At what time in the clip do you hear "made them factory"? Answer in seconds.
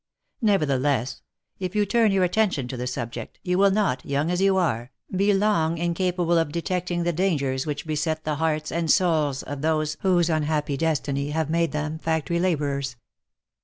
11.51-12.39